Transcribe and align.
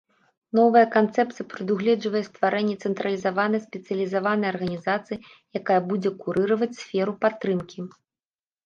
Новая 0.59 0.81
канцэпцыя 0.95 1.45
прадугледжвае 1.51 2.23
стварэнне 2.29 2.75
цэнтралізаванай 2.89 3.61
спецыялізаванай 3.67 4.49
арганізацыі, 4.55 5.23
якая 5.63 5.81
будзе 5.93 6.09
курыраваць 6.25 6.77
сферу 6.83 7.13
падтрымкі. 7.25 7.79